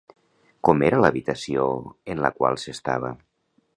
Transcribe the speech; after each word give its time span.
Com 0.69 0.79
era 0.87 1.01
l'habitació 1.03 1.67
en 2.15 2.25
la 2.27 2.33
qual 2.39 2.59
s'estava? 2.63 3.13